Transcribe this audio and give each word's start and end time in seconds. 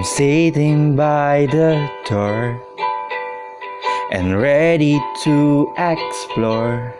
I'm 0.00 0.06
sitting 0.06 0.96
by 0.96 1.44
the 1.50 1.76
door 2.08 2.58
and 4.10 4.40
ready 4.40 4.98
to 5.24 5.74
explore 5.76 6.94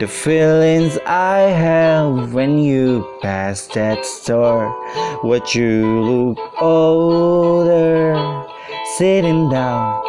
the 0.00 0.08
feelings 0.08 0.96
I 1.04 1.40
have 1.40 2.32
when 2.32 2.58
you 2.58 3.06
pass 3.20 3.66
that 3.74 4.06
store. 4.06 4.72
What 5.20 5.54
you 5.54 6.00
look 6.00 6.38
older, 6.58 8.16
sitting 8.96 9.50
down 9.50 10.02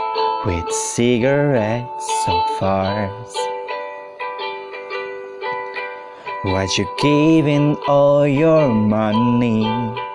with 0.45 0.71
cigarettes 0.71 2.23
so 2.26 2.41
far. 2.57 3.09
What 6.43 6.77
you 6.77 6.87
giving 7.01 7.76
all 7.85 8.26
your 8.26 8.70
money 8.70 10.07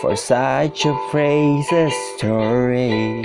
for 0.00 0.16
such 0.16 0.84
a 0.84 0.94
precious 1.10 1.94
story? 2.16 3.22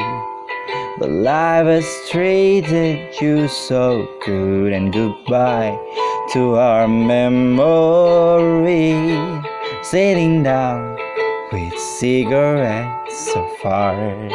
But 1.00 1.10
life 1.10 1.66
has 1.66 1.86
treated 2.10 3.20
you 3.20 3.48
so 3.48 4.08
good 4.26 4.72
and 4.74 4.94
goodbye 4.94 5.78
to 6.34 6.56
our 6.56 6.88
memory. 6.88 8.12
Sitting 9.84 10.44
down 10.44 10.98
with 11.52 11.78
cigarettes 11.78 13.36
of 13.36 13.66
ours. 13.66 14.34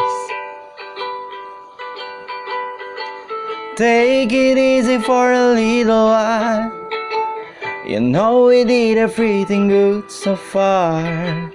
Take 3.76 4.32
it 4.32 4.58
easy 4.58 4.98
for 4.98 5.32
a 5.32 5.52
little 5.52 6.06
while. 6.06 6.72
You 7.86 8.00
know 8.00 8.46
we 8.46 8.64
did 8.64 8.98
everything 8.98 9.68
good 9.68 10.10
so 10.10 10.34
far. 10.34 11.52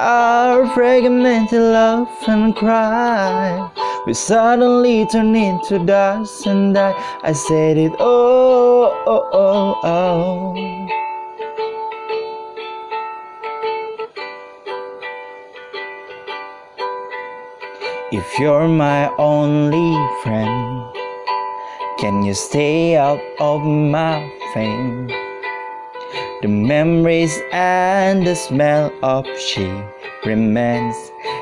Our 0.00 0.64
fragmented 0.74 1.60
love 1.60 2.06
and 2.28 2.54
cry. 2.54 3.68
We 4.06 4.14
suddenly 4.14 5.04
turn 5.06 5.34
into 5.34 5.84
dust 5.84 6.46
and 6.46 6.72
die 6.72 6.94
I 7.24 7.32
said 7.32 7.76
it 7.76 7.90
oh 7.98 8.94
oh 9.06 9.28
oh 9.32 9.80
oh. 9.82 10.88
If 18.12 18.38
you're 18.38 18.68
my 18.68 19.12
only 19.18 19.92
friend, 20.22 20.94
can 21.98 22.22
you 22.22 22.34
stay 22.34 22.96
out 22.96 23.20
of 23.40 23.64
my 23.64 24.30
fame? 24.54 25.27
The 26.42 26.48
memories 26.48 27.38
and 27.52 28.26
the 28.26 28.34
smell 28.34 28.92
of 29.02 29.26
she 29.38 29.68
remains 30.24 30.96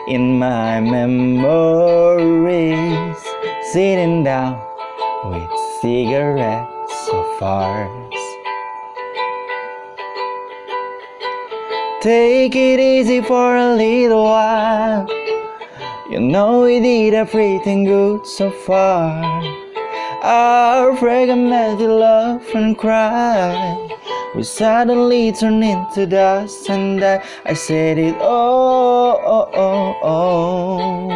in 0.08 0.38
my 0.38 0.80
memories. 0.80 1.96
Sitting 3.72 4.24
down 4.24 4.58
with 5.24 5.50
cigarettes 5.82 7.08
of 7.12 7.42
ours. 7.42 8.14
Take 12.00 12.54
it 12.54 12.78
easy 12.78 13.20
for 13.20 13.56
a 13.56 13.74
little 13.74 14.24
while. 14.24 15.06
You 16.08 16.20
know 16.20 16.62
we 16.62 16.78
did 16.80 17.14
everything 17.14 17.84
good 17.84 18.26
so 18.26 18.50
far. 18.50 19.22
Our 20.22 20.96
fragmented 20.96 21.90
love 21.90 22.48
and 22.54 22.78
cry. 22.78 23.76
We 24.36 24.42
suddenly 24.42 25.32
turned 25.32 25.64
into 25.64 26.06
dust, 26.06 26.68
and 26.68 27.02
I, 27.02 27.24
I 27.46 27.54
said 27.54 27.96
it 27.96 28.14
oh, 28.20 29.18
oh, 29.24 29.50
oh, 29.54 29.96
oh. 30.02 31.08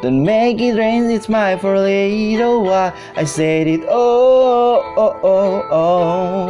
Don't 0.00 0.24
make 0.24 0.58
it 0.58 0.72
rain, 0.72 1.10
it's 1.10 1.28
my 1.28 1.58
for 1.58 1.74
a 1.74 1.80
little 1.82 2.64
while. 2.64 2.94
I 3.14 3.24
said 3.24 3.66
it 3.66 3.82
oh, 3.90 4.94
oh, 4.96 5.20
oh, 5.22 5.68
oh. 5.70 6.45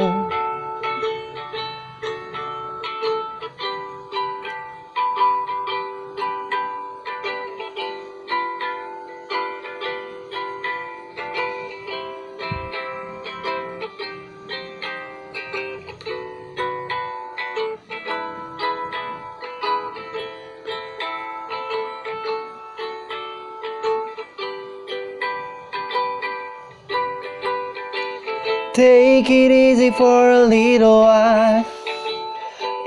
Take 28.77 29.31
it 29.31 29.51
easy 29.51 29.91
for 29.91 30.33
a 30.33 30.45
little 30.45 31.01
while. 31.01 31.65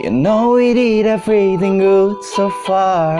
You 0.04 0.12
know 0.12 0.52
we 0.52 0.76
did 0.76 1.08
everything 1.08 1.80
good 1.80 2.24
so 2.24 2.52
far. 2.68 3.18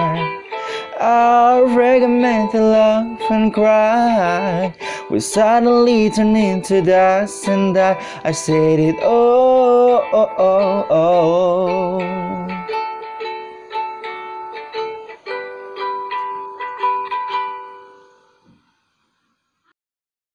Our 1.00 1.68
fragmented 1.74 2.62
love 2.62 3.20
and 3.32 3.52
cry. 3.52 4.72
We 5.10 5.20
suddenly 5.20 6.12
turned 6.12 6.38
into 6.38 6.84
dust, 6.84 7.48
and 7.48 7.76
I, 7.76 7.98
I 8.24 8.34
said 8.34 8.80
it 8.80 8.98
oh, 9.02 10.08
oh, 10.14 10.36
oh, 10.38 10.86
oh. 10.92 12.59